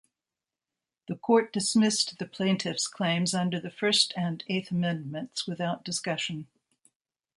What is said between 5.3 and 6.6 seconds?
without discussion.